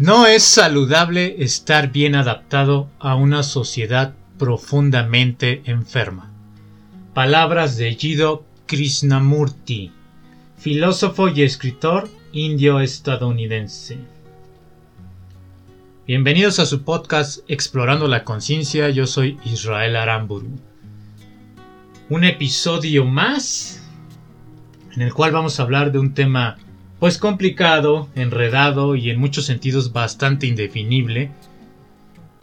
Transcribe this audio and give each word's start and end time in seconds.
No 0.00 0.26
es 0.26 0.44
saludable 0.44 1.44
estar 1.44 1.92
bien 1.92 2.14
adaptado 2.14 2.88
a 3.00 3.16
una 3.16 3.42
sociedad 3.42 4.14
profundamente 4.38 5.60
enferma. 5.66 6.32
Palabras 7.12 7.76
de 7.76 7.94
Jido 7.94 8.46
Krishnamurti, 8.64 9.92
filósofo 10.56 11.28
y 11.28 11.42
escritor 11.42 12.08
indio-estadounidense. 12.32 13.98
Bienvenidos 16.06 16.58
a 16.60 16.64
su 16.64 16.82
podcast 16.82 17.40
Explorando 17.46 18.08
la 18.08 18.24
Conciencia, 18.24 18.88
yo 18.88 19.06
soy 19.06 19.38
Israel 19.44 19.96
Aramburu. 19.96 20.58
Un 22.08 22.24
episodio 22.24 23.04
más 23.04 23.86
en 24.92 25.02
el 25.02 25.12
cual 25.12 25.32
vamos 25.32 25.60
a 25.60 25.64
hablar 25.64 25.92
de 25.92 25.98
un 25.98 26.14
tema 26.14 26.56
pues 27.00 27.16
complicado, 27.16 28.08
enredado 28.14 28.94
y 28.94 29.08
en 29.08 29.18
muchos 29.18 29.46
sentidos 29.46 29.92
bastante 29.92 30.46
indefinible, 30.46 31.30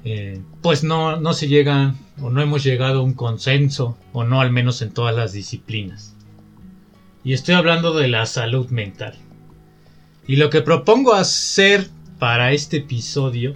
eh, 0.03 0.41
pues 0.63 0.83
no, 0.83 1.17
no 1.17 1.33
se 1.33 1.47
llegan 1.47 1.95
o 2.19 2.31
no 2.31 2.41
hemos 2.41 2.63
llegado 2.63 2.99
a 2.99 3.03
un 3.03 3.13
consenso, 3.13 3.97
o 4.13 4.23
no 4.23 4.41
al 4.41 4.51
menos 4.51 4.81
en 4.81 4.91
todas 4.91 5.15
las 5.15 5.31
disciplinas. 5.31 6.15
Y 7.23 7.33
estoy 7.33 7.53
hablando 7.53 7.93
de 7.93 8.07
la 8.07 8.25
salud 8.25 8.69
mental. 8.69 9.13
Y 10.27 10.37
lo 10.37 10.49
que 10.49 10.61
propongo 10.61 11.13
hacer 11.13 11.87
para 12.17 12.51
este 12.51 12.77
episodio 12.77 13.53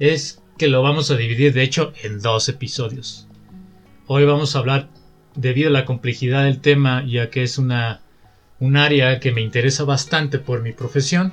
es 0.00 0.42
que 0.58 0.66
lo 0.66 0.82
vamos 0.82 1.12
a 1.12 1.16
dividir 1.16 1.52
de 1.52 1.62
hecho 1.62 1.92
en 2.02 2.20
dos 2.20 2.48
episodios. 2.48 3.28
Hoy 4.08 4.24
vamos 4.24 4.56
a 4.56 4.58
hablar, 4.58 4.88
debido 5.36 5.68
a 5.68 5.72
la 5.72 5.84
complejidad 5.84 6.44
del 6.44 6.60
tema, 6.60 7.04
ya 7.06 7.30
que 7.30 7.44
es 7.44 7.58
una 7.58 8.00
un 8.60 8.76
área 8.76 9.20
que 9.20 9.32
me 9.32 9.40
interesa 9.40 9.84
bastante 9.84 10.38
por 10.38 10.62
mi 10.62 10.72
profesión, 10.72 11.32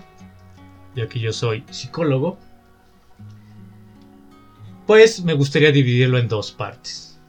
ya 0.96 1.08
que 1.08 1.20
yo 1.20 1.34
soy 1.34 1.64
psicólogo, 1.72 2.38
pues 4.86 5.24
me 5.24 5.34
gustaría 5.34 5.72
dividirlo 5.72 6.20
en 6.20 6.28
dos 6.28 6.52
partes. 6.52 7.20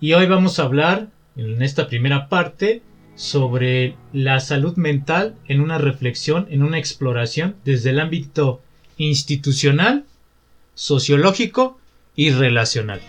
Y 0.00 0.14
hoy 0.14 0.26
vamos 0.26 0.58
a 0.58 0.62
hablar, 0.62 1.08
en 1.36 1.62
esta 1.62 1.86
primera 1.86 2.28
parte, 2.28 2.82
sobre 3.14 3.96
la 4.14 4.40
salud 4.40 4.76
mental 4.76 5.36
en 5.46 5.60
una 5.60 5.76
reflexión, 5.76 6.46
en 6.50 6.62
una 6.62 6.78
exploración 6.78 7.56
desde 7.64 7.90
el 7.90 8.00
ámbito 8.00 8.62
institucional, 8.96 10.06
sociológico 10.74 11.78
y 12.16 12.30
relacional. 12.30 13.00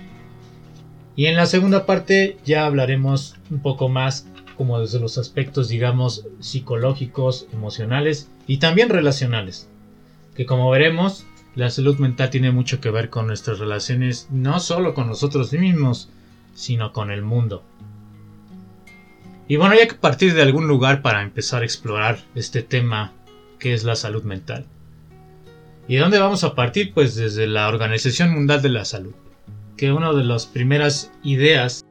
Y 1.15 1.27
en 1.27 1.37
la 1.37 1.45
segunda 1.45 1.85
parte 1.85 2.37
ya 2.43 2.65
hablaremos 2.65 3.35
un 3.49 3.61
poco 3.61 3.87
más 3.87 4.27
como 4.61 4.79
desde 4.79 4.99
los 4.99 5.17
aspectos, 5.17 5.69
digamos, 5.69 6.27
psicológicos, 6.39 7.47
emocionales 7.51 8.29
y 8.45 8.57
también 8.57 8.89
relacionales. 8.89 9.67
Que 10.35 10.45
como 10.45 10.69
veremos, 10.69 11.25
la 11.55 11.71
salud 11.71 11.97
mental 11.97 12.29
tiene 12.29 12.51
mucho 12.51 12.79
que 12.79 12.91
ver 12.91 13.09
con 13.09 13.25
nuestras 13.25 13.57
relaciones, 13.57 14.27
no 14.29 14.59
solo 14.59 14.93
con 14.93 15.07
nosotros 15.07 15.51
mismos, 15.51 16.11
sino 16.53 16.93
con 16.93 17.09
el 17.09 17.23
mundo. 17.23 17.63
Y 19.47 19.55
bueno, 19.55 19.73
hay 19.73 19.87
que 19.87 19.95
partir 19.95 20.35
de 20.35 20.43
algún 20.43 20.67
lugar 20.67 21.01
para 21.01 21.23
empezar 21.23 21.63
a 21.63 21.65
explorar 21.65 22.19
este 22.35 22.61
tema 22.61 23.13
que 23.57 23.73
es 23.73 23.83
la 23.83 23.95
salud 23.95 24.21
mental. 24.21 24.67
¿Y 25.87 25.95
de 25.95 26.01
dónde 26.01 26.19
vamos 26.19 26.43
a 26.43 26.53
partir? 26.53 26.93
Pues 26.93 27.15
desde 27.15 27.47
la 27.47 27.67
Organización 27.67 28.29
Mundial 28.31 28.61
de 28.61 28.69
la 28.69 28.85
Salud, 28.85 29.15
que 29.75 29.91
una 29.91 30.13
de 30.13 30.23
las 30.23 30.45
primeras 30.45 31.11
ideas 31.23 31.83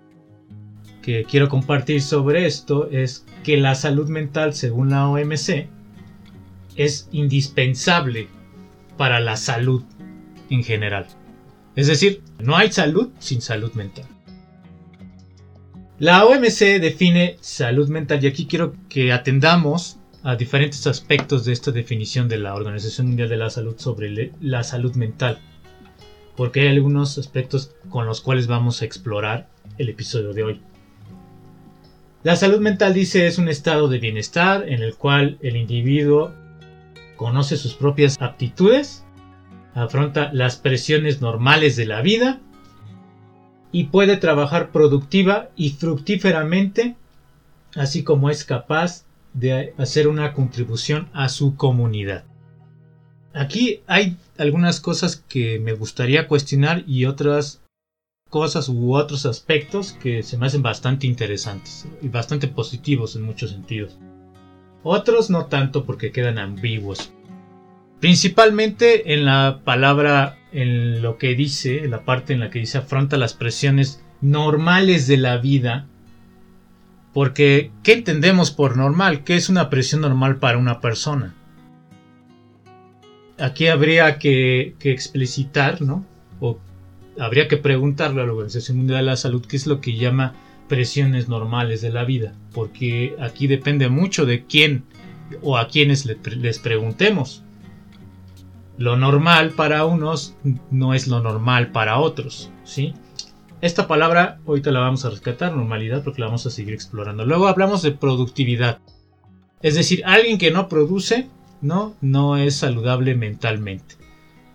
que 1.02 1.24
quiero 1.24 1.48
compartir 1.48 2.02
sobre 2.02 2.46
esto 2.46 2.88
es 2.90 3.24
que 3.42 3.56
la 3.56 3.74
salud 3.74 4.08
mental, 4.08 4.54
según 4.54 4.90
la 4.90 5.08
OMC, 5.08 5.68
es 6.76 7.08
indispensable 7.12 8.28
para 8.96 9.20
la 9.20 9.36
salud 9.36 9.82
en 10.50 10.62
general. 10.62 11.06
Es 11.76 11.86
decir, 11.86 12.22
no 12.38 12.56
hay 12.56 12.70
salud 12.70 13.10
sin 13.18 13.40
salud 13.40 13.72
mental. 13.72 14.06
La 15.98 16.24
OMC 16.24 16.80
define 16.80 17.36
salud 17.40 17.88
mental 17.88 18.24
y 18.24 18.26
aquí 18.26 18.46
quiero 18.46 18.74
que 18.88 19.12
atendamos 19.12 19.98
a 20.22 20.36
diferentes 20.36 20.86
aspectos 20.86 21.44
de 21.44 21.52
esta 21.52 21.72
definición 21.72 22.28
de 22.28 22.38
la 22.38 22.54
Organización 22.54 23.08
Mundial 23.08 23.28
de 23.28 23.36
la 23.36 23.50
Salud 23.50 23.74
sobre 23.78 24.32
la 24.40 24.64
salud 24.64 24.94
mental, 24.94 25.38
porque 26.36 26.60
hay 26.60 26.68
algunos 26.68 27.16
aspectos 27.18 27.74
con 27.88 28.06
los 28.06 28.20
cuales 28.20 28.46
vamos 28.46 28.80
a 28.80 28.84
explorar 28.84 29.48
el 29.78 29.88
episodio 29.88 30.32
de 30.32 30.42
hoy. 30.42 30.60
La 32.22 32.36
salud 32.36 32.60
mental 32.60 32.92
dice 32.92 33.26
es 33.26 33.38
un 33.38 33.48
estado 33.48 33.88
de 33.88 33.98
bienestar 33.98 34.68
en 34.68 34.82
el 34.82 34.94
cual 34.94 35.38
el 35.40 35.56
individuo 35.56 36.34
conoce 37.16 37.56
sus 37.56 37.72
propias 37.72 38.20
aptitudes, 38.20 39.06
afronta 39.74 40.30
las 40.34 40.56
presiones 40.56 41.22
normales 41.22 41.76
de 41.76 41.86
la 41.86 42.02
vida 42.02 42.38
y 43.72 43.84
puede 43.84 44.18
trabajar 44.18 44.70
productiva 44.70 45.48
y 45.56 45.70
fructíferamente, 45.70 46.94
así 47.74 48.04
como 48.04 48.28
es 48.28 48.44
capaz 48.44 49.06
de 49.32 49.72
hacer 49.78 50.06
una 50.06 50.34
contribución 50.34 51.08
a 51.14 51.30
su 51.30 51.56
comunidad. 51.56 52.24
Aquí 53.32 53.80
hay 53.86 54.18
algunas 54.36 54.80
cosas 54.80 55.16
que 55.16 55.58
me 55.58 55.72
gustaría 55.72 56.28
cuestionar 56.28 56.84
y 56.86 57.06
otras 57.06 57.59
cosas 58.30 58.68
u 58.68 58.94
otros 58.94 59.26
aspectos 59.26 59.92
que 59.92 60.22
se 60.22 60.38
me 60.38 60.46
hacen 60.46 60.62
bastante 60.62 61.06
interesantes 61.06 61.86
y 62.00 62.08
bastante 62.08 62.48
positivos 62.48 63.16
en 63.16 63.22
muchos 63.22 63.50
sentidos. 63.50 63.98
Otros 64.82 65.28
no 65.28 65.46
tanto 65.46 65.84
porque 65.84 66.12
quedan 66.12 66.38
ambiguos. 66.38 67.12
Principalmente 68.00 69.12
en 69.12 69.26
la 69.26 69.60
palabra, 69.62 70.38
en 70.52 71.02
lo 71.02 71.18
que 71.18 71.34
dice, 71.34 71.84
en 71.84 71.90
la 71.90 72.04
parte 72.04 72.32
en 72.32 72.40
la 72.40 72.48
que 72.48 72.60
dice 72.60 72.78
afronta 72.78 73.18
las 73.18 73.34
presiones 73.34 74.02
normales 74.22 75.06
de 75.06 75.18
la 75.18 75.36
vida. 75.36 75.86
Porque, 77.12 77.72
¿qué 77.82 77.92
entendemos 77.92 78.52
por 78.52 78.76
normal? 78.76 79.24
¿Qué 79.24 79.34
es 79.34 79.48
una 79.48 79.68
presión 79.68 80.00
normal 80.00 80.36
para 80.36 80.56
una 80.56 80.80
persona? 80.80 81.34
Aquí 83.38 83.66
habría 83.66 84.18
que, 84.18 84.76
explicitar, 84.80 85.82
¿no? 85.82 86.04
O 86.40 86.58
habría 87.20 87.48
que 87.48 87.56
preguntarle 87.56 88.22
a 88.22 88.26
la 88.26 88.32
Organización 88.32 88.78
Mundial 88.78 89.00
de 89.00 89.04
la 89.04 89.16
Salud 89.16 89.44
qué 89.46 89.56
es 89.56 89.66
lo 89.66 89.80
que 89.80 89.96
llama 89.96 90.34
presiones 90.68 91.28
normales 91.28 91.82
de 91.82 91.90
la 91.90 92.04
vida, 92.04 92.34
porque 92.52 93.14
aquí 93.20 93.46
depende 93.46 93.88
mucho 93.88 94.24
de 94.24 94.46
quién 94.46 94.84
o 95.42 95.58
a 95.58 95.68
quienes 95.68 96.06
les 96.06 96.58
preguntemos. 96.58 97.44
Lo 98.78 98.96
normal 98.96 99.50
para 99.50 99.84
unos 99.84 100.34
no 100.70 100.94
es 100.94 101.06
lo 101.06 101.20
normal 101.20 101.70
para 101.72 101.98
otros, 101.98 102.50
¿sí? 102.64 102.94
Esta 103.60 103.86
palabra 103.86 104.38
ahorita 104.46 104.70
la 104.70 104.80
vamos 104.80 105.04
a 105.04 105.10
rescatar, 105.10 105.54
normalidad, 105.54 106.02
porque 106.02 106.22
la 106.22 106.28
vamos 106.28 106.46
a 106.46 106.50
seguir 106.50 106.72
explorando. 106.72 107.26
Luego 107.26 107.46
hablamos 107.46 107.82
de 107.82 107.92
productividad. 107.92 108.78
Es 109.60 109.74
decir, 109.74 110.02
alguien 110.06 110.38
que 110.38 110.50
no 110.50 110.68
produce, 110.68 111.28
no, 111.60 111.94
no 112.00 112.38
es 112.38 112.56
saludable 112.56 113.14
mentalmente. 113.14 113.99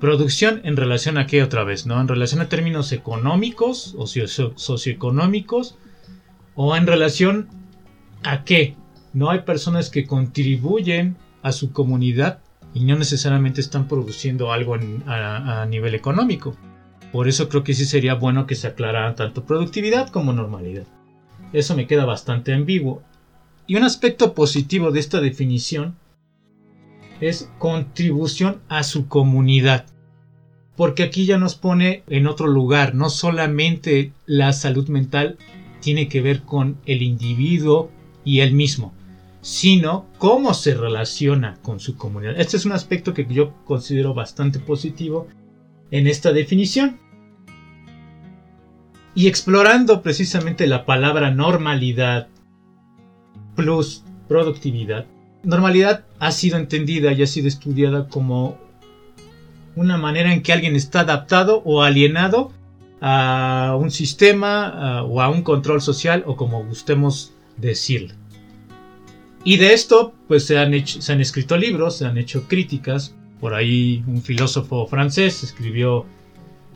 Producción 0.05 0.61
en 0.65 0.77
relación 0.77 1.17
a 1.17 1.25
qué 1.25 1.41
otra 1.41 1.63
vez, 1.63 1.87
¿no? 1.87 1.99
En 1.99 2.07
relación 2.07 2.39
a 2.39 2.47
términos 2.47 2.91
económicos 2.91 3.95
o 3.97 4.05
socioeconómicos 4.05 5.79
o 6.53 6.75
en 6.75 6.85
relación 6.85 7.49
a 8.21 8.43
qué. 8.43 8.75
No 9.13 9.31
hay 9.31 9.39
personas 9.39 9.89
que 9.89 10.05
contribuyen 10.05 11.17
a 11.41 11.51
su 11.51 11.71
comunidad 11.71 12.37
y 12.75 12.85
no 12.85 12.95
necesariamente 12.95 13.61
están 13.61 13.87
produciendo 13.87 14.53
algo 14.53 14.77
a, 15.07 15.61
a, 15.63 15.65
nivel 15.65 15.95
económico. 15.95 16.55
Por 17.11 17.27
eso 17.27 17.49
creo 17.49 17.63
que 17.63 17.73
sí 17.73 17.85
sería 17.85 18.13
bueno 18.13 18.45
que 18.45 18.53
se 18.53 18.67
aclarara 18.67 19.15
tanto 19.15 19.43
productividad 19.43 20.09
como 20.09 20.33
normalidad. 20.33 20.85
Eso 21.51 21.75
me 21.75 21.87
queda 21.87 22.05
bastante 22.05 22.53
ambiguo. 22.53 23.01
Y 23.65 23.75
un 23.75 23.83
aspecto 23.83 24.35
positivo 24.35 24.91
de 24.91 24.99
esta 24.99 25.19
definición 25.19 25.95
es 27.21 27.49
contribución 27.57 28.61
a 28.69 28.83
su 28.83 29.07
comunidad. 29.07 29.87
Porque 30.75 31.03
aquí 31.03 31.25
ya 31.25 31.37
nos 31.37 31.55
pone 31.55 32.03
en 32.07 32.27
otro 32.27 32.47
lugar, 32.47 32.95
no 32.95 33.09
solamente 33.09 34.11
la 34.25 34.51
salud 34.51 34.89
mental 34.89 35.37
tiene 35.79 36.07
que 36.07 36.21
ver 36.21 36.41
con 36.41 36.77
el 36.85 37.01
individuo 37.01 37.91
y 38.23 38.39
él 38.39 38.53
mismo, 38.53 38.93
sino 39.41 40.07
cómo 40.17 40.53
se 40.53 40.73
relaciona 40.73 41.57
con 41.61 41.79
su 41.79 41.95
comunidad. 41.95 42.39
Este 42.39 42.57
es 42.57 42.65
un 42.65 42.71
aspecto 42.71 43.13
que 43.13 43.25
yo 43.29 43.53
considero 43.65 44.13
bastante 44.13 44.59
positivo 44.59 45.27
en 45.91 46.07
esta 46.07 46.33
definición. 46.33 46.99
Y 49.13 49.27
explorando 49.27 50.01
precisamente 50.01 50.67
la 50.67 50.85
palabra 50.85 51.31
normalidad 51.31 52.27
plus 53.55 54.03
productividad, 54.27 55.05
normalidad 55.43 56.03
ha 56.19 56.31
sido 56.31 56.57
entendida 56.57 57.13
y 57.13 57.21
ha 57.21 57.27
sido 57.27 57.47
estudiada 57.47 58.09
como 58.09 58.57
una 59.75 59.97
manera 59.97 60.33
en 60.33 60.41
que 60.41 60.53
alguien 60.53 60.75
está 60.75 61.01
adaptado 61.01 61.61
o 61.65 61.81
alienado 61.81 62.51
a 63.01 63.77
un 63.79 63.91
sistema 63.91 65.03
o 65.03 65.21
a 65.21 65.29
un 65.29 65.41
control 65.41 65.81
social 65.81 66.23
o 66.25 66.35
como 66.35 66.63
gustemos 66.65 67.33
decirlo. 67.57 68.13
Y 69.43 69.57
de 69.57 69.73
esto 69.73 70.13
pues 70.27 70.45
se 70.45 70.57
han, 70.57 70.73
hecho, 70.73 71.01
se 71.01 71.13
han 71.13 71.21
escrito 71.21 71.57
libros, 71.57 71.97
se 71.97 72.05
han 72.05 72.17
hecho 72.17 72.47
críticas 72.47 73.15
por 73.39 73.53
ahí 73.53 74.03
un 74.07 74.21
filósofo 74.21 74.87
francés 74.87 75.43
escribió 75.43 76.05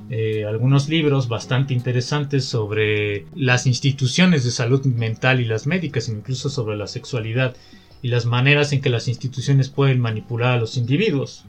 eh, 0.09 0.45
algunos 0.45 0.89
libros 0.89 1.27
bastante 1.27 1.73
interesantes 1.73 2.45
sobre 2.45 3.25
las 3.35 3.65
instituciones 3.65 4.43
de 4.43 4.51
salud 4.51 4.85
mental 4.85 5.39
y 5.39 5.45
las 5.45 5.67
médicas, 5.67 6.09
incluso 6.09 6.49
sobre 6.49 6.77
la 6.77 6.87
sexualidad 6.87 7.55
y 8.01 8.09
las 8.09 8.25
maneras 8.25 8.73
en 8.73 8.81
que 8.81 8.89
las 8.89 9.07
instituciones 9.07 9.69
pueden 9.69 9.99
manipular 9.99 10.53
a 10.53 10.59
los 10.59 10.77
individuos. 10.77 11.45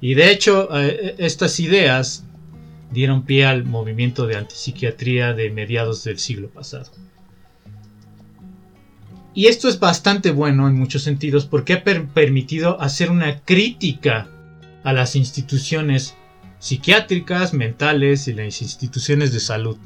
Y 0.00 0.14
de 0.14 0.30
hecho, 0.30 0.68
eh, 0.76 1.14
estas 1.18 1.60
ideas 1.60 2.24
dieron 2.90 3.24
pie 3.24 3.44
al 3.44 3.64
movimiento 3.64 4.26
de 4.26 4.36
antipsiquiatría 4.36 5.32
de 5.32 5.50
mediados 5.50 6.04
del 6.04 6.18
siglo 6.18 6.48
pasado. 6.48 6.90
Y 9.32 9.46
esto 9.46 9.68
es 9.68 9.78
bastante 9.78 10.32
bueno 10.32 10.68
en 10.68 10.74
muchos 10.74 11.02
sentidos 11.02 11.46
porque 11.46 11.74
ha 11.74 11.84
permitido 11.84 12.80
hacer 12.80 13.10
una 13.10 13.40
crítica 13.40 14.28
a 14.82 14.92
las 14.92 15.14
instituciones 15.14 16.16
psiquiátricas, 16.58 17.54
mentales 17.54 18.26
y 18.26 18.34
las 18.34 18.60
instituciones 18.60 19.32
de 19.32 19.40
salud. 19.40 19.78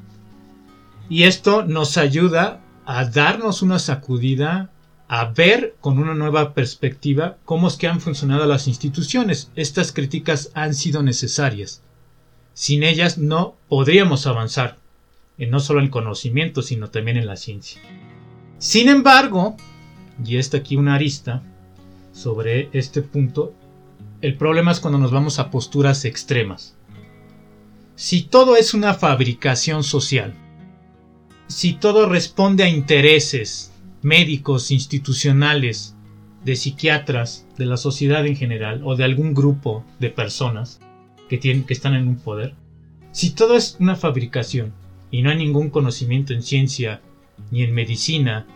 Y 1.08 1.24
esto 1.24 1.64
nos 1.64 1.98
ayuda 1.98 2.60
a 2.86 3.04
darnos 3.04 3.62
una 3.62 3.78
sacudida, 3.78 4.70
a 5.08 5.26
ver 5.26 5.76
con 5.80 5.98
una 5.98 6.14
nueva 6.14 6.54
perspectiva 6.54 7.36
cómo 7.44 7.68
es 7.68 7.76
que 7.76 7.86
han 7.86 8.00
funcionado 8.00 8.46
las 8.46 8.68
instituciones. 8.68 9.50
Estas 9.54 9.92
críticas 9.92 10.50
han 10.54 10.74
sido 10.74 11.02
necesarias. 11.02 11.82
Sin 12.54 12.82
ellas 12.82 13.18
no 13.18 13.56
podríamos 13.68 14.26
avanzar, 14.26 14.78
no 15.38 15.60
solo 15.60 15.80
en 15.80 15.90
conocimiento, 15.90 16.62
sino 16.62 16.90
también 16.90 17.16
en 17.16 17.26
la 17.26 17.36
ciencia. 17.36 17.80
Sin 18.58 18.88
embargo, 18.88 19.56
y 20.24 20.36
está 20.36 20.58
aquí 20.58 20.76
una 20.76 20.94
arista 20.94 21.42
sobre 22.12 22.70
este 22.72 23.02
punto, 23.02 23.52
el 24.20 24.36
problema 24.36 24.70
es 24.72 24.80
cuando 24.80 24.98
nos 24.98 25.10
vamos 25.10 25.38
a 25.38 25.50
posturas 25.50 26.04
extremas. 26.04 26.76
Si 27.96 28.22
todo 28.22 28.56
es 28.56 28.72
una 28.72 28.94
fabricación 28.94 29.84
social, 29.84 30.34
si 31.46 31.74
todo 31.74 32.08
responde 32.08 32.64
a 32.64 32.68
intereses 32.68 33.73
médicos, 34.04 34.70
institucionales, 34.70 35.96
de 36.44 36.56
psiquiatras, 36.56 37.46
de 37.56 37.64
la 37.64 37.78
sociedad 37.78 38.26
en 38.26 38.36
general 38.36 38.82
o 38.84 38.96
de 38.96 39.04
algún 39.04 39.32
grupo 39.32 39.82
de 39.98 40.10
personas 40.10 40.78
que, 41.30 41.38
tienen, 41.38 41.64
que 41.64 41.72
están 41.72 41.94
en 41.94 42.06
un 42.06 42.16
poder, 42.16 42.54
si 43.12 43.30
todo 43.30 43.56
es 43.56 43.78
una 43.80 43.96
fabricación 43.96 44.74
y 45.10 45.22
no 45.22 45.30
hay 45.30 45.38
ningún 45.38 45.70
conocimiento 45.70 46.34
en 46.34 46.42
ciencia 46.42 47.00
ni 47.50 47.62
en 47.62 47.72
medicina 47.72 48.46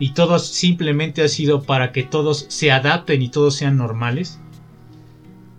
y 0.00 0.14
todo 0.14 0.40
simplemente 0.40 1.22
ha 1.22 1.28
sido 1.28 1.62
para 1.62 1.92
que 1.92 2.02
todos 2.02 2.46
se 2.48 2.72
adapten 2.72 3.22
y 3.22 3.28
todos 3.28 3.54
sean 3.54 3.76
normales, 3.76 4.40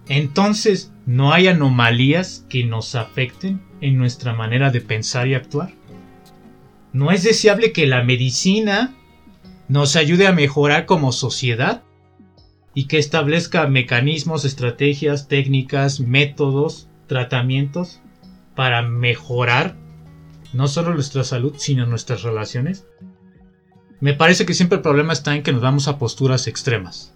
entonces 0.10 0.92
no 1.06 1.32
hay 1.32 1.48
anomalías 1.48 2.46
que 2.50 2.66
nos 2.66 2.96
afecten 2.96 3.62
en 3.80 3.98
nuestra 3.98 4.34
manera 4.34 4.70
de 4.70 4.82
pensar 4.82 5.30
y 5.30 5.36
actuar. 5.36 5.72
¿No 6.92 7.12
es 7.12 7.24
deseable 7.24 7.72
que 7.72 7.88
la 7.88 8.04
medicina 8.04 8.96
nos 9.70 9.96
ayude 9.96 10.28
a 10.28 10.34
mejorar 10.34 10.86
como 10.86 11.14
sociedad? 11.14 11.84
Y 12.74 12.86
que 12.86 12.98
establezca 12.98 13.68
mecanismos, 13.68 14.44
estrategias, 14.44 15.28
técnicas, 15.28 16.00
métodos, 16.00 16.90
tratamientos 17.08 18.02
para 18.56 18.82
mejorar 18.82 19.78
no 20.54 20.68
solo 20.68 20.94
nuestra 20.94 21.24
salud, 21.24 21.54
sino 21.58 21.86
nuestras 21.86 22.24
relaciones? 22.24 22.88
Me 24.00 24.14
parece 24.14 24.46
que 24.46 24.54
siempre 24.54 24.78
el 24.78 24.82
problema 24.82 25.14
está 25.14 25.36
en 25.36 25.44
que 25.44 25.52
nos 25.52 25.62
vamos 25.62 25.88
a 25.88 25.98
posturas 26.00 26.48
extremas. 26.48 27.14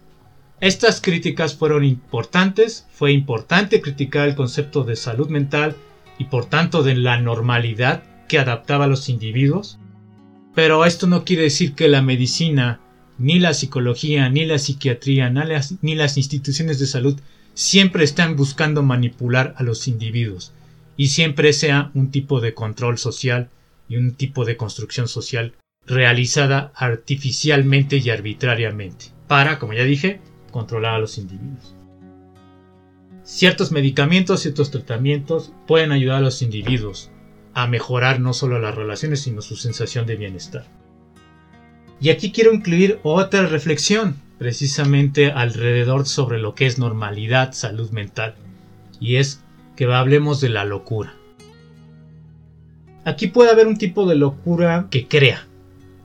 Estas 0.59 1.01
críticas 1.01 1.55
fueron 1.55 1.83
importantes, 1.83 2.87
fue 2.91 3.11
importante 3.11 3.81
criticar 3.81 4.27
el 4.29 4.35
concepto 4.35 4.83
de 4.83 4.95
salud 4.95 5.29
mental 5.29 5.75
y 6.19 6.25
por 6.25 6.45
tanto 6.45 6.83
de 6.83 6.95
la 6.95 7.19
normalidad 7.19 8.03
que 8.27 8.37
adaptaba 8.37 8.85
a 8.85 8.87
los 8.87 9.09
individuos, 9.09 9.79
pero 10.55 10.85
esto 10.85 11.07
no 11.07 11.25
quiere 11.25 11.43
decir 11.43 11.73
que 11.73 11.87
la 11.87 12.01
medicina, 12.01 12.79
ni 13.17 13.39
la 13.39 13.53
psicología, 13.53 14.29
ni 14.29 14.45
la 14.45 14.59
psiquiatría, 14.59 15.29
ni 15.29 15.95
las, 15.95 16.17
instituciones 16.17 16.79
de 16.79 16.87
salud 16.87 17.19
siempre 17.53 18.03
están 18.03 18.35
buscando 18.35 18.83
manipular 18.83 19.53
a 19.57 19.63
los 19.63 19.87
individuos 19.87 20.53
y 20.97 21.07
siempre 21.07 21.53
sea 21.53 21.91
un 21.93 22.11
tipo 22.11 22.39
de 22.39 22.53
control 22.53 22.97
social 22.97 23.49
y 23.89 23.97
un 23.97 24.13
tipo 24.13 24.45
de 24.45 24.57
construcción 24.57 25.07
social 25.07 25.53
realizada 25.85 26.71
artificialmente 26.75 27.97
y 27.97 28.09
arbitrariamente 28.09 29.07
para, 29.27 29.59
como 29.59 29.73
ya 29.73 29.83
dije, 29.83 30.21
controlar 30.51 30.95
a 30.95 30.99
los 30.99 31.17
individuos. 31.17 31.75
Ciertos 33.23 33.71
medicamentos, 33.71 34.41
ciertos 34.41 34.69
tratamientos 34.69 35.51
pueden 35.67 35.91
ayudar 35.91 36.17
a 36.17 36.21
los 36.21 36.41
individuos 36.41 37.09
a 37.53 37.67
mejorar 37.67 38.19
no 38.19 38.33
solo 38.33 38.59
las 38.59 38.75
relaciones, 38.75 39.21
sino 39.21 39.41
su 39.41 39.55
sensación 39.55 40.05
de 40.05 40.15
bienestar. 40.15 40.65
Y 41.99 42.09
aquí 42.09 42.31
quiero 42.31 42.53
incluir 42.53 42.99
otra 43.03 43.45
reflexión, 43.45 44.17
precisamente 44.37 45.31
alrededor 45.31 46.05
sobre 46.05 46.39
lo 46.39 46.55
que 46.55 46.65
es 46.65 46.79
normalidad, 46.79 47.53
salud 47.53 47.91
mental, 47.91 48.35
y 48.99 49.17
es 49.17 49.41
que 49.75 49.85
hablemos 49.85 50.41
de 50.41 50.49
la 50.49 50.65
locura. 50.65 51.13
Aquí 53.05 53.27
puede 53.27 53.51
haber 53.51 53.67
un 53.67 53.77
tipo 53.77 54.05
de 54.07 54.15
locura 54.15 54.87
que 54.89 55.07
crea, 55.07 55.47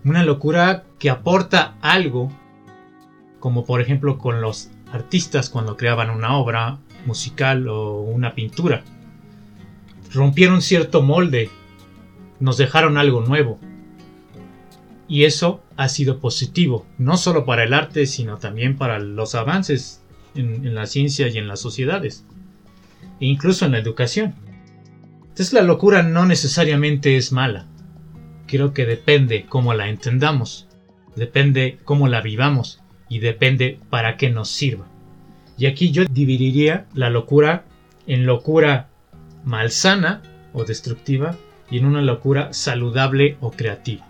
una 0.05 0.23
locura 0.23 0.85
que 0.99 1.11
aporta 1.11 1.77
algo 1.81 2.31
como 3.41 3.65
por 3.65 3.81
ejemplo 3.81 4.19
con 4.19 4.41
los 4.41 4.71
artistas 4.93 5.51
cuando 5.51 5.77
creaban 5.77 6.11
una 6.11 6.37
obra 6.37 6.79
musical 7.07 7.69
o 7.69 8.01
una 8.01 8.35
pintura. 8.35 8.83
Rompieron 10.13 10.63
cierto 10.63 11.03
molde, 11.03 11.51
nos 12.41 12.57
dejaron 12.57 12.97
algo 12.97 13.21
nuevo. 13.21 13.59
Y 15.07 15.25
eso 15.25 15.63
ha 15.77 15.89
sido 15.89 16.21
positivo, 16.21 16.87
no 16.99 17.17
solo 17.17 17.45
para 17.45 17.65
el 17.65 17.75
arte, 17.75 18.07
sino 18.07 18.39
también 18.39 18.77
para 18.77 18.99
los 18.99 19.35
avances 19.35 20.03
en, 20.35 20.75
la 20.75 20.87
ciencia 20.87 21.29
y 21.29 21.39
en 21.39 21.49
las 21.49 21.61
sociedades, 21.61 22.25
e 23.21 23.27
incluso 23.27 23.65
en 23.65 23.73
la 23.73 23.79
educación. 23.79 24.35
Entonces 25.23 25.53
la 25.53 25.63
locura 25.63 26.03
no 26.03 26.27
necesariamente 26.27 27.17
es 27.17 27.33
mala. 27.33 27.67
Creo 28.47 28.73
que 28.73 28.87
depende 28.87 29.47
cómo 29.47 29.75
la 29.75 29.89
entendamos, 29.89 30.69
depende 31.17 31.79
cómo 31.85 32.09
la 32.09 32.21
vivamos 32.21 32.81
y 33.09 33.21
depende 33.21 33.79
para 33.91 34.17
qué 34.17 34.31
nos 34.31 34.49
sirva. 34.49 34.87
Y 35.57 35.67
aquí 35.67 35.91
yo 35.91 36.05
dividiría 36.05 36.87
la 36.95 37.11
locura 37.11 37.65
en 38.07 38.27
locura 38.27 38.89
malsana 39.45 40.23
o 40.53 40.65
destructiva 40.65 41.37
y 41.71 41.79
en 41.79 41.87
una 41.87 42.03
locura 42.03 42.53
saludable 42.53 43.37
o 43.41 43.51
creativa. 43.51 44.07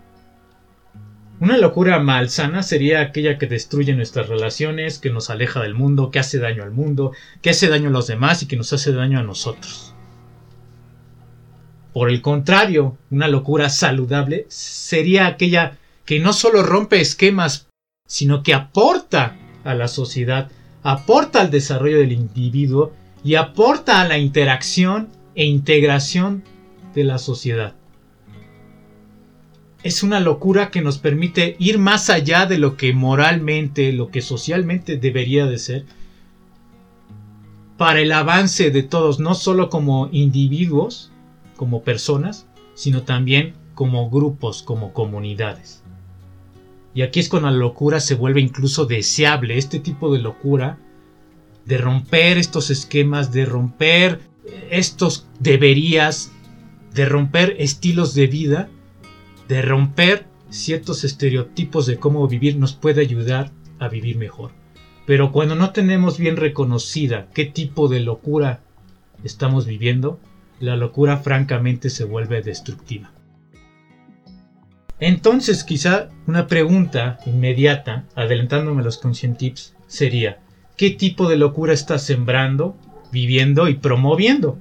Una 1.39 1.57
locura 1.57 1.99
malsana 1.99 2.63
sería 2.63 2.99
aquella 2.99 3.37
que 3.37 3.47
destruye 3.47 3.93
nuestras 3.93 4.27
relaciones, 4.27 4.99
que 4.99 5.09
nos 5.09 5.29
aleja 5.29 5.61
del 5.61 5.73
mundo, 5.73 6.11
que 6.11 6.19
hace 6.19 6.37
daño 6.37 6.63
al 6.63 6.71
mundo, 6.71 7.13
que 7.41 7.51
hace 7.51 7.69
daño 7.69 7.87
a 7.87 7.93
los 7.93 8.07
demás 8.07 8.43
y 8.43 8.47
que 8.47 8.57
nos 8.57 8.73
hace 8.73 8.91
daño 8.91 9.19
a 9.19 9.23
nosotros. 9.23 9.93
Por 11.93 12.09
el 12.09 12.21
contrario, 12.21 12.97
una 13.09 13.27
locura 13.27 13.69
saludable 13.69 14.45
sería 14.49 15.27
aquella 15.27 15.77
que 16.05 16.19
no 16.19 16.33
solo 16.33 16.63
rompe 16.63 16.99
esquemas 16.99 17.69
sino 18.09 18.41
que 18.41 18.55
aporta 18.55 19.37
a 19.63 19.75
la 19.75 19.87
sociedad, 19.87 20.49
aporta 20.81 21.41
al 21.41 21.51
desarrollo 21.51 21.99
del 21.99 22.11
individuo 22.11 22.91
y 23.23 23.35
aporta 23.35 24.01
a 24.01 24.07
la 24.07 24.17
interacción 24.17 25.09
e 25.39 25.45
integración 25.45 26.43
de 26.93 27.05
la 27.05 27.17
sociedad. 27.17 27.73
Es 29.83 30.03
una 30.03 30.19
locura 30.19 30.69
que 30.69 30.81
nos 30.81 30.97
permite 30.97 31.55
ir 31.59 31.79
más 31.79 32.09
allá 32.09 32.45
de 32.45 32.57
lo 32.57 32.75
que 32.75 32.91
moralmente, 32.91 33.93
lo 33.93 34.09
que 34.09 34.19
socialmente 34.19 34.97
debería 34.97 35.45
de 35.45 35.57
ser, 35.57 35.85
para 37.77 38.01
el 38.01 38.11
avance 38.11 38.69
de 38.69 38.83
todos, 38.83 39.21
no 39.21 39.33
solo 39.33 39.69
como 39.69 40.09
individuos, 40.11 41.09
como 41.55 41.83
personas, 41.83 42.45
sino 42.73 43.03
también 43.03 43.53
como 43.75 44.09
grupos, 44.09 44.61
como 44.61 44.91
comunidades. 44.91 45.83
Y 46.93 47.01
aquí 47.01 47.21
es 47.21 47.29
cuando 47.29 47.49
la 47.49 47.55
locura 47.55 48.01
se 48.01 48.15
vuelve 48.15 48.41
incluso 48.41 48.85
deseable, 48.87 49.57
este 49.57 49.79
tipo 49.79 50.11
de 50.13 50.19
locura, 50.19 50.79
de 51.63 51.77
romper 51.77 52.37
estos 52.37 52.69
esquemas, 52.71 53.31
de 53.31 53.45
romper 53.45 54.28
estos 54.69 55.27
deberías, 55.39 56.31
de 56.93 57.05
romper 57.05 57.55
estilos 57.59 58.13
de 58.13 58.27
vida, 58.27 58.69
de 59.47 59.61
romper 59.61 60.25
ciertos 60.49 61.03
estereotipos 61.03 61.85
de 61.85 61.97
cómo 61.97 62.27
vivir, 62.27 62.57
nos 62.57 62.73
puede 62.73 63.01
ayudar 63.01 63.51
a 63.79 63.87
vivir 63.87 64.17
mejor. 64.17 64.51
Pero 65.05 65.31
cuando 65.31 65.55
no 65.55 65.71
tenemos 65.71 66.17
bien 66.17 66.37
reconocida 66.37 67.27
qué 67.33 67.45
tipo 67.45 67.87
de 67.87 67.99
locura 67.99 68.61
estamos 69.23 69.65
viviendo, 69.65 70.19
la 70.59 70.75
locura 70.75 71.17
francamente 71.17 71.89
se 71.89 72.03
vuelve 72.03 72.41
destructiva. 72.41 73.11
Entonces, 74.99 75.63
quizá 75.63 76.09
una 76.27 76.47
pregunta 76.47 77.19
inmediata, 77.25 78.05
adelantándome 78.15 78.83
los 78.83 78.97
conscientips, 78.97 79.75
sería: 79.87 80.41
qué 80.75 80.89
tipo 80.89 81.29
de 81.29 81.37
locura 81.37 81.73
estás 81.73 82.03
sembrando, 82.03 82.75
viviendo 83.11 83.67
y 83.67 83.75
promoviendo. 83.75 84.57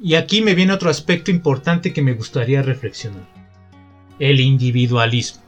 Y 0.00 0.14
aquí 0.14 0.42
me 0.42 0.54
viene 0.54 0.72
otro 0.72 0.90
aspecto 0.90 1.30
importante 1.30 1.92
que 1.92 2.02
me 2.02 2.14
gustaría 2.14 2.62
reflexionar. 2.62 3.28
El 4.18 4.40
individualismo. 4.40 5.42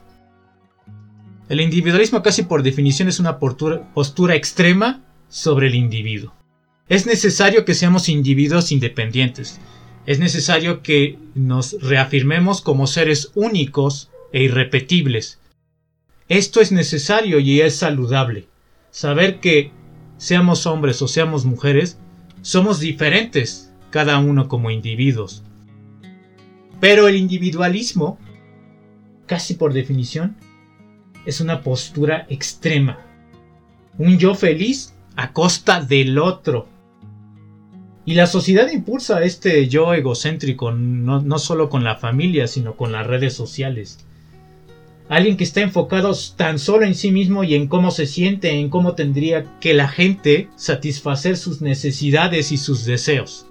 El 1.49 1.61
individualismo 1.61 2.23
casi 2.23 2.43
por 2.43 2.63
definición 2.63 3.07
es 3.07 3.19
una 3.19 3.37
postura, 3.39 4.35
extrema 4.35 5.03
sobre 5.29 5.67
el 5.67 5.75
individuo. 5.75 6.33
Es 6.87 7.05
necesario 7.05 7.65
que 7.65 7.75
seamos 7.75 8.09
individuos 8.09 8.71
independientes. 8.71 9.59
Es 10.05 10.19
necesario 10.19 10.81
que 10.81 11.17
nos 11.35 11.81
reafirmemos 11.81 12.61
como 12.61 12.87
seres 12.87 13.31
únicos 13.35 14.09
e 14.31 14.43
irrepetibles. 14.43 15.39
Esto 16.29 16.61
es 16.61 16.71
necesario 16.71 17.39
y 17.39 17.61
es 17.61 17.75
saludable 17.75 18.47
saber 18.95 19.41
que 19.41 19.71
seamos 20.17 20.65
hombres 20.65 21.01
o 21.01 21.07
seamos 21.07 21.45
mujeres, 21.45 21.99
somos 22.41 22.79
diferentes 22.79 23.73
cada 23.89 24.19
uno 24.19 24.47
como 24.47 24.71
individuos. 24.71 25.43
Pero 26.79 27.07
el 27.07 27.15
individualismo, 27.15 28.19
casi 29.25 29.55
por 29.55 29.73
definición, 29.73 30.35
es 31.25 31.41
una 31.41 31.61
postura 31.61 32.25
extrema. 32.29 32.99
Un 33.97 34.17
yo 34.17 34.35
feliz 34.35 34.95
a 35.15 35.31
costa 35.33 35.81
del 35.81 36.17
otro. 36.19 36.67
Y 38.05 38.13
la 38.13 38.27
sociedad 38.27 38.69
impulsa 38.69 39.23
este 39.23 39.67
yo 39.67 39.93
egocéntrico 39.93 40.71
no, 40.71 41.21
no 41.21 41.39
solo 41.39 41.69
con 41.69 41.83
la 41.83 41.95
familia, 41.95 42.47
sino 42.47 42.75
con 42.75 42.91
las 42.91 43.07
redes 43.07 43.33
sociales. 43.33 44.05
Alguien 45.07 45.37
que 45.37 45.43
está 45.43 45.61
enfocado 45.61 46.13
tan 46.35 46.57
solo 46.57 46.85
en 46.85 46.95
sí 46.95 47.11
mismo 47.11 47.43
y 47.43 47.53
en 47.53 47.67
cómo 47.67 47.91
se 47.91 48.07
siente, 48.07 48.59
en 48.59 48.69
cómo 48.69 48.95
tendría 48.95 49.59
que 49.59 49.75
la 49.75 49.87
gente 49.87 50.49
satisfacer 50.55 51.37
sus 51.37 51.61
necesidades 51.61 52.51
y 52.51 52.57
sus 52.57 52.85
deseos. 52.85 53.45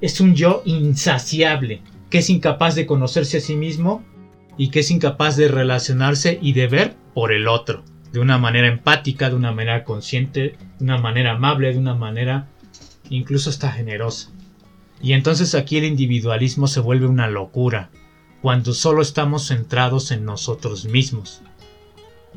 Es 0.00 0.20
un 0.20 0.34
yo 0.34 0.62
insaciable, 0.64 1.82
que 2.08 2.18
es 2.18 2.30
incapaz 2.30 2.74
de 2.74 2.86
conocerse 2.86 3.38
a 3.38 3.40
sí 3.40 3.54
mismo 3.54 4.02
y 4.56 4.70
que 4.70 4.80
es 4.80 4.90
incapaz 4.90 5.36
de 5.36 5.48
relacionarse 5.48 6.38
y 6.40 6.54
de 6.54 6.66
ver 6.66 6.96
por 7.14 7.30
el 7.30 7.46
otro, 7.46 7.84
de 8.10 8.20
una 8.20 8.38
manera 8.38 8.68
empática, 8.68 9.28
de 9.28 9.36
una 9.36 9.52
manera 9.52 9.84
consciente, 9.84 10.56
de 10.78 10.84
una 10.84 10.98
manera 10.98 11.32
amable, 11.32 11.72
de 11.72 11.78
una 11.78 11.94
manera 11.94 12.48
incluso 13.10 13.50
hasta 13.50 13.70
generosa. 13.70 14.30
Y 15.02 15.12
entonces 15.12 15.54
aquí 15.54 15.76
el 15.76 15.84
individualismo 15.84 16.68
se 16.68 16.80
vuelve 16.80 17.06
una 17.06 17.28
locura, 17.28 17.90
cuando 18.42 18.74
solo 18.74 19.00
estamos 19.00 19.46
centrados 19.46 20.10
en 20.10 20.24
nosotros 20.24 20.84
mismos. 20.84 21.42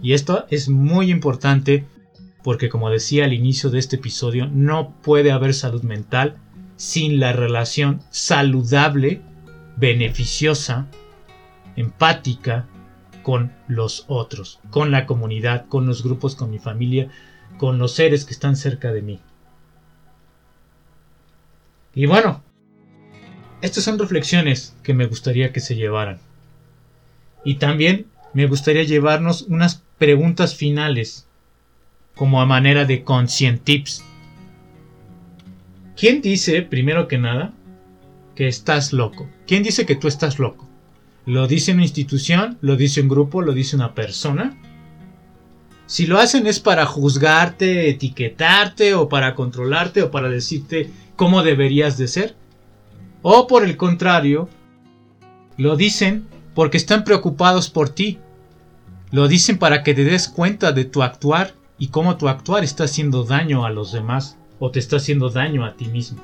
Y 0.01 0.13
esto 0.13 0.45
es 0.49 0.69
muy 0.69 1.09
importante 1.09 1.85
porque 2.43 2.69
como 2.69 2.91
decía 2.91 3.25
al 3.25 3.33
inicio 3.33 3.71
de 3.71 3.79
este 3.79 3.95
episodio, 3.95 4.45
no 4.45 4.93
puede 5.01 5.31
haber 5.31 5.55
salud 5.55 5.81
mental 5.81 6.37
sin 6.75 7.19
la 7.19 7.33
relación 7.33 8.01
saludable, 8.11 9.23
beneficiosa, 9.77 10.87
empática 11.75 12.67
con 13.23 13.51
los 13.67 14.05
otros, 14.07 14.59
con 14.69 14.91
la 14.91 15.07
comunidad, 15.07 15.65
con 15.67 15.87
los 15.87 16.03
grupos, 16.03 16.35
con 16.35 16.51
mi 16.51 16.59
familia, 16.59 17.09
con 17.57 17.79
los 17.79 17.93
seres 17.93 18.25
que 18.25 18.33
están 18.33 18.55
cerca 18.55 18.91
de 18.91 19.01
mí. 19.01 19.19
Y 21.95 22.05
bueno, 22.05 22.43
estas 23.65 23.83
son 23.83 23.99
reflexiones 23.99 24.75
que 24.83 24.93
me 24.93 25.07
gustaría 25.07 25.51
que 25.51 25.59
se 25.59 25.75
llevaran. 25.75 26.19
Y 27.43 27.55
también 27.55 28.05
me 28.33 28.47
gustaría 28.47 28.83
llevarnos 28.83 29.43
unas 29.43 29.81
preguntas 29.97 30.55
finales, 30.55 31.25
como 32.15 32.41
a 32.41 32.45
manera 32.45 32.85
de 32.85 33.03
conscient 33.03 33.63
tips. 33.63 34.03
¿Quién 35.97 36.21
dice, 36.21 36.61
primero 36.61 37.07
que 37.07 37.17
nada, 37.17 37.53
que 38.35 38.47
estás 38.47 38.93
loco? 38.93 39.29
¿Quién 39.47 39.63
dice 39.63 39.85
que 39.85 39.95
tú 39.95 40.07
estás 40.07 40.39
loco? 40.39 40.67
¿Lo 41.25 41.47
dice 41.47 41.71
una 41.71 41.83
institución? 41.83 42.57
¿Lo 42.61 42.75
dice 42.75 43.01
un 43.01 43.09
grupo? 43.09 43.41
¿Lo 43.41 43.53
dice 43.53 43.75
una 43.75 43.95
persona? 43.95 44.57
Si 45.87 46.05
lo 46.05 46.19
hacen 46.19 46.45
es 46.47 46.59
para 46.59 46.85
juzgarte, 46.85 47.89
etiquetarte 47.89 48.93
o 48.93 49.07
para 49.07 49.35
controlarte 49.35 50.03
o 50.03 50.11
para 50.11 50.29
decirte 50.29 50.89
cómo 51.15 51.43
deberías 51.43 51.97
de 51.97 52.07
ser, 52.07 52.35
o 53.27 53.47
por 53.47 53.63
el 53.63 53.75
contrario, 53.75 54.47
lo 55.57 55.75
dicen 55.75 56.27
porque 56.53 56.77
están 56.77 57.03
preocupados 57.03 57.71
por 57.71 57.89
ti. 57.89 58.19
Lo 59.09 59.27
dicen 59.27 59.57
para 59.57 59.81
que 59.81 59.95
te 59.95 60.03
des 60.03 60.27
cuenta 60.27 60.73
de 60.73 60.85
tu 60.85 61.01
actuar 61.01 61.55
y 61.79 61.87
cómo 61.87 62.17
tu 62.17 62.29
actuar 62.29 62.63
está 62.63 62.83
haciendo 62.83 63.23
daño 63.23 63.65
a 63.65 63.71
los 63.71 63.91
demás 63.91 64.37
o 64.59 64.69
te 64.69 64.77
está 64.77 64.97
haciendo 64.97 65.31
daño 65.31 65.65
a 65.65 65.73
ti 65.75 65.87
mismo. 65.87 66.21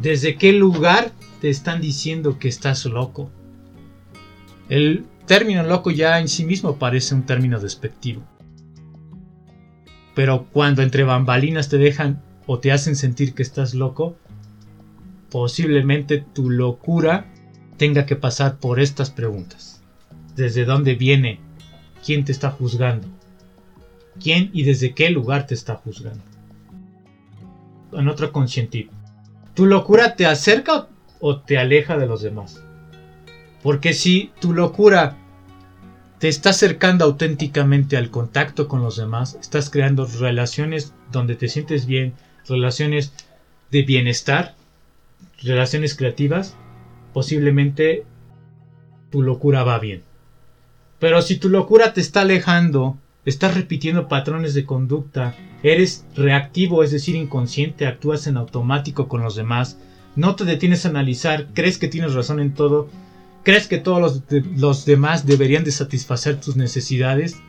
¿Desde 0.00 0.36
qué 0.36 0.52
lugar 0.52 1.10
te 1.40 1.50
están 1.50 1.80
diciendo 1.80 2.38
que 2.38 2.46
estás 2.46 2.84
loco? 2.84 3.28
El 4.68 5.04
término 5.26 5.64
loco 5.64 5.90
ya 5.90 6.20
en 6.20 6.28
sí 6.28 6.44
mismo 6.44 6.78
parece 6.78 7.12
un 7.12 7.26
término 7.26 7.58
despectivo. 7.58 8.22
Pero 10.14 10.46
cuando 10.52 10.82
entre 10.82 11.02
bambalinas 11.02 11.68
te 11.68 11.78
dejan 11.78 12.22
o 12.46 12.60
te 12.60 12.70
hacen 12.70 12.94
sentir 12.94 13.34
que 13.34 13.42
estás 13.42 13.74
loco, 13.74 14.16
posiblemente 15.34 16.18
tu 16.18 16.48
locura 16.48 17.26
tenga 17.76 18.06
que 18.06 18.14
pasar 18.14 18.58
por 18.58 18.78
estas 18.78 19.10
preguntas. 19.10 19.82
¿Desde 20.36 20.64
dónde 20.64 20.94
viene? 20.94 21.40
¿Quién 22.06 22.24
te 22.24 22.30
está 22.30 22.52
juzgando? 22.52 23.08
¿Quién 24.22 24.50
y 24.52 24.62
desde 24.62 24.94
qué 24.94 25.10
lugar 25.10 25.48
te 25.48 25.54
está 25.54 25.74
juzgando? 25.74 26.22
En 27.94 28.06
otro 28.06 28.30
consciente. 28.30 28.88
¿Tu 29.54 29.66
locura 29.66 30.14
te 30.14 30.24
acerca 30.24 30.86
o 31.18 31.40
te 31.40 31.58
aleja 31.58 31.98
de 31.98 32.06
los 32.06 32.22
demás? 32.22 32.62
Porque 33.60 33.92
si 33.92 34.30
tu 34.40 34.52
locura 34.52 35.16
te 36.20 36.28
está 36.28 36.50
acercando 36.50 37.06
auténticamente 37.06 37.96
al 37.96 38.12
contacto 38.12 38.68
con 38.68 38.82
los 38.82 38.98
demás, 38.98 39.36
estás 39.40 39.68
creando 39.68 40.06
relaciones 40.06 40.94
donde 41.10 41.34
te 41.34 41.48
sientes 41.48 41.86
bien, 41.86 42.14
relaciones 42.46 43.12
de 43.72 43.82
bienestar, 43.82 44.54
relaciones 45.44 45.94
creativas, 45.94 46.56
posiblemente 47.12 48.04
tu 49.10 49.22
locura 49.22 49.62
va 49.62 49.78
bien. 49.78 50.02
Pero 50.98 51.22
si 51.22 51.36
tu 51.36 51.48
locura 51.48 51.92
te 51.92 52.00
está 52.00 52.22
alejando, 52.22 52.98
estás 53.24 53.54
repitiendo 53.54 54.08
patrones 54.08 54.54
de 54.54 54.64
conducta, 54.64 55.34
eres 55.62 56.06
reactivo, 56.14 56.82
es 56.82 56.90
decir, 56.90 57.14
inconsciente, 57.14 57.86
actúas 57.86 58.26
en 58.26 58.36
automático 58.36 59.08
con 59.08 59.22
los 59.22 59.36
demás, 59.36 59.78
no 60.16 60.36
te 60.36 60.44
detienes 60.44 60.84
a 60.84 60.90
analizar, 60.90 61.48
crees 61.54 61.78
que 61.78 61.88
tienes 61.88 62.14
razón 62.14 62.40
en 62.40 62.54
todo, 62.54 62.88
crees 63.42 63.66
que 63.66 63.78
todos 63.78 64.00
los, 64.00 64.22
los 64.56 64.84
demás 64.84 65.26
deberían 65.26 65.64
de 65.64 65.72
satisfacer 65.72 66.40
tus 66.40 66.56
necesidades, 66.56 67.40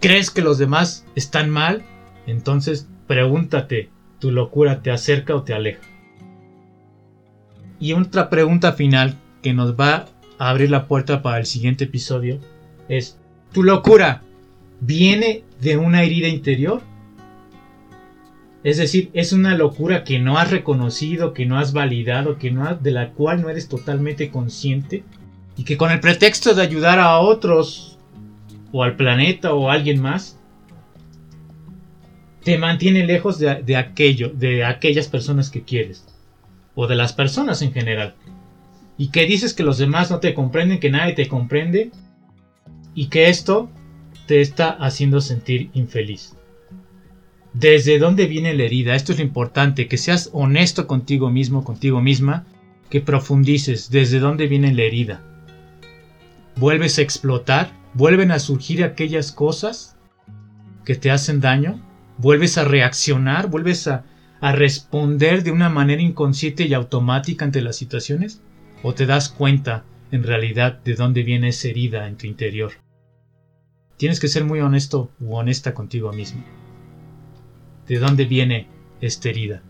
crees 0.00 0.30
que 0.30 0.42
los 0.42 0.58
demás 0.58 1.04
están 1.14 1.50
mal, 1.50 1.82
entonces 2.26 2.88
pregúntate, 3.06 3.90
¿tu 4.18 4.30
locura 4.30 4.82
te 4.82 4.90
acerca 4.90 5.34
o 5.34 5.42
te 5.42 5.54
aleja? 5.54 5.89
Y 7.80 7.94
otra 7.94 8.28
pregunta 8.28 8.72
final 8.72 9.16
que 9.42 9.54
nos 9.54 9.74
va 9.74 10.06
a 10.38 10.50
abrir 10.50 10.70
la 10.70 10.86
puerta 10.86 11.22
para 11.22 11.38
el 11.38 11.46
siguiente 11.46 11.84
episodio 11.84 12.38
es, 12.88 13.18
¿tu 13.52 13.62
locura 13.62 14.22
viene 14.80 15.44
de 15.62 15.78
una 15.78 16.02
herida 16.02 16.28
interior? 16.28 16.82
Es 18.62 18.76
decir, 18.76 19.08
es 19.14 19.32
una 19.32 19.56
locura 19.56 20.04
que 20.04 20.18
no 20.18 20.36
has 20.36 20.50
reconocido, 20.50 21.32
que 21.32 21.46
no 21.46 21.58
has 21.58 21.72
validado, 21.72 22.36
que 22.36 22.50
no 22.50 22.76
de 22.76 22.90
la 22.90 23.12
cual 23.12 23.40
no 23.40 23.48
eres 23.48 23.66
totalmente 23.68 24.30
consciente 24.30 25.02
y 25.56 25.64
que 25.64 25.78
con 25.78 25.90
el 25.90 26.00
pretexto 26.00 26.54
de 26.54 26.62
ayudar 26.62 26.98
a 26.98 27.18
otros 27.18 27.98
o 28.72 28.82
al 28.82 28.96
planeta 28.96 29.54
o 29.54 29.70
a 29.70 29.72
alguien 29.72 30.02
más 30.02 30.38
te 32.44 32.58
mantiene 32.58 33.06
lejos 33.06 33.38
de 33.38 33.76
aquello, 33.76 34.30
de 34.34 34.64
aquellas 34.66 35.08
personas 35.08 35.48
que 35.48 35.62
quieres 35.62 36.06
o 36.80 36.86
de 36.86 36.96
las 36.96 37.12
personas 37.12 37.60
en 37.60 37.74
general. 37.74 38.14
Y 38.96 39.08
que 39.08 39.26
dices 39.26 39.52
que 39.52 39.62
los 39.62 39.76
demás 39.76 40.10
no 40.10 40.18
te 40.18 40.32
comprenden, 40.32 40.80
que 40.80 40.88
nadie 40.88 41.12
te 41.12 41.28
comprende 41.28 41.90
y 42.94 43.08
que 43.08 43.28
esto 43.28 43.68
te 44.26 44.40
está 44.40 44.70
haciendo 44.70 45.20
sentir 45.20 45.68
infeliz. 45.74 46.36
¿Desde 47.52 47.98
dónde 47.98 48.24
viene 48.24 48.54
la 48.54 48.62
herida? 48.62 48.94
Esto 48.94 49.12
es 49.12 49.18
lo 49.18 49.24
importante, 49.24 49.88
que 49.88 49.98
seas 49.98 50.30
honesto 50.32 50.86
contigo 50.86 51.28
mismo, 51.28 51.64
contigo 51.64 52.00
misma, 52.00 52.46
que 52.88 53.02
profundices 53.02 53.90
desde 53.90 54.18
dónde 54.18 54.46
viene 54.46 54.72
la 54.72 54.84
herida. 54.84 55.20
¿Vuelves 56.56 56.98
a 56.98 57.02
explotar? 57.02 57.72
¿Vuelven 57.92 58.30
a 58.30 58.38
surgir 58.38 58.84
aquellas 58.84 59.32
cosas 59.32 59.98
que 60.86 60.94
te 60.94 61.10
hacen 61.10 61.42
daño? 61.42 61.78
¿Vuelves 62.16 62.56
a 62.56 62.64
reaccionar? 62.64 63.50
¿Vuelves 63.50 63.86
a 63.86 64.06
a 64.40 64.52
responder 64.52 65.42
de 65.42 65.52
una 65.52 65.68
manera 65.68 66.02
inconsciente 66.02 66.66
y 66.66 66.74
automática 66.74 67.44
ante 67.44 67.60
las 67.60 67.76
situaciones? 67.76 68.42
¿O 68.82 68.94
te 68.94 69.06
das 69.06 69.28
cuenta 69.28 69.84
en 70.10 70.22
realidad 70.22 70.80
de 70.84 70.94
dónde 70.94 71.22
viene 71.22 71.48
esa 71.48 71.68
herida 71.68 72.06
en 72.08 72.16
tu 72.16 72.26
interior? 72.26 72.72
tienes 74.00 74.18
que 74.18 74.28
ser 74.28 74.46
muy 74.46 74.60
honesto 74.60 75.10
u 75.20 75.34
honesta 75.34 75.74
contigo 75.74 76.10
mismo. 76.10 76.42
¿De 77.86 77.98
dónde 77.98 78.24
viene 78.24 78.66
esta 79.02 79.28
herida? 79.28 79.60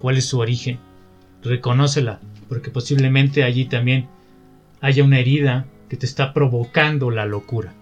¿Cuál 0.00 0.16
es 0.16 0.26
su 0.26 0.40
origen? 0.40 0.80
Reconócela, 1.40 2.18
porque 2.48 2.72
posiblemente 2.72 3.44
allí 3.44 3.66
también 3.66 4.08
haya 4.80 5.04
una 5.04 5.20
herida 5.20 5.66
que 5.88 5.96
te 5.96 6.04
está 6.04 6.34
provocando 6.34 7.12
la 7.12 7.26
locura 7.26 7.74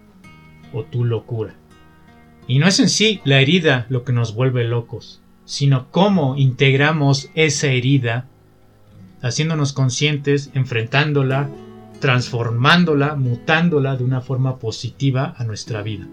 o 0.74 0.84
tu 0.84 1.06
locura. 1.06 1.54
Y 2.46 2.58
no 2.58 2.68
es 2.68 2.80
en 2.80 2.90
sí 2.90 3.22
la 3.24 3.40
herida 3.40 3.86
lo 3.88 4.04
que 4.04 4.12
nos 4.12 4.34
vuelve 4.34 4.64
locos, 4.64 5.22
sino 5.44 5.90
cómo 5.90 6.36
integramos 6.36 7.30
esa 7.34 7.68
herida, 7.68 8.26
haciéndonos 9.22 9.72
conscientes, 9.72 10.50
enfrentándola, 10.54 11.48
transformándola, 12.00 13.14
mutándola 13.14 13.96
de 13.96 14.04
una 14.04 14.20
forma 14.20 14.58
positiva 14.58 15.34
a 15.38 15.44
nuestra 15.44 15.82
vida. 15.82 16.06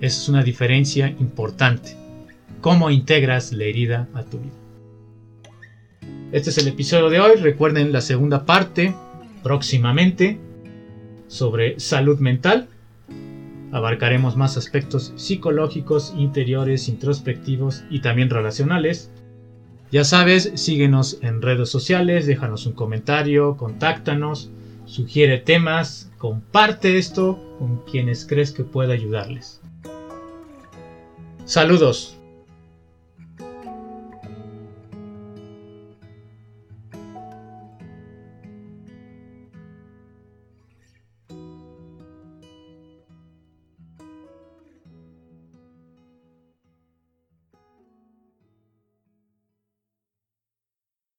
Esa 0.00 0.20
es 0.20 0.28
una 0.28 0.42
diferencia 0.42 1.08
importante. 1.08 1.96
¿Cómo 2.60 2.90
integras 2.90 3.52
la 3.52 3.64
herida 3.64 4.08
a 4.14 4.22
tu 4.24 4.38
vida? 4.38 4.52
Este 6.32 6.50
es 6.50 6.58
el 6.58 6.68
episodio 6.68 7.10
de 7.10 7.20
hoy. 7.20 7.36
Recuerden 7.36 7.92
la 7.92 8.00
segunda 8.00 8.46
parte 8.46 8.94
próximamente 9.42 10.38
sobre 11.28 11.78
salud 11.78 12.18
mental. 12.20 12.68
Abarcaremos 13.72 14.36
más 14.36 14.56
aspectos 14.56 15.12
psicológicos, 15.16 16.14
interiores, 16.16 16.88
introspectivos 16.88 17.84
y 17.90 18.00
también 18.00 18.28
relacionales. 18.30 19.10
Ya 19.90 20.04
sabes, 20.04 20.52
síguenos 20.54 21.18
en 21.22 21.42
redes 21.42 21.70
sociales, 21.70 22.26
déjanos 22.26 22.66
un 22.66 22.74
comentario, 22.74 23.56
contáctanos, 23.56 24.50
sugiere 24.84 25.38
temas, 25.38 26.10
comparte 26.18 26.98
esto 26.98 27.38
con 27.58 27.78
quienes 27.78 28.26
crees 28.26 28.52
que 28.52 28.62
pueda 28.62 28.92
ayudarles. 28.92 29.60
Saludos. 31.44 32.21